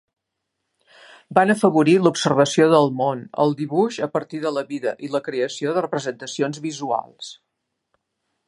Van 1.39 1.53
afavorir 1.53 1.93
l'observació 2.05 2.67
del 2.71 2.89
món, 3.03 3.21
el 3.45 3.53
dibuix 3.61 4.01
a 4.07 4.11
partir 4.17 4.41
de 4.49 4.55
la 4.59 4.67
vida 4.73 4.97
i 5.09 5.13
la 5.17 5.25
creació 5.31 5.77
de 5.77 5.87
representacions 5.89 6.65
visuals. 6.69 7.31